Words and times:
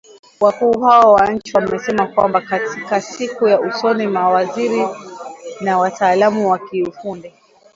Wakuu 0.39 0.79
hao 0.79 1.13
wa 1.13 1.31
nchi 1.33 1.55
wamesema 1.57 2.07
kwamba 2.07 2.41
katika 2.41 3.01
siku 3.01 3.47
za 3.49 3.59
usoni 3.61 4.07
mawaziri 4.07 4.87
na 5.61 5.77
wataalamu 5.77 6.49
wa 6.51 6.59
kiufundi 6.59 7.33